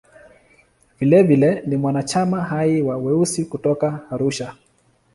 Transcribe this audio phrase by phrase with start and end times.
[0.99, 4.55] Vilevile ni mwanachama hai wa "Weusi" kutoka Arusha.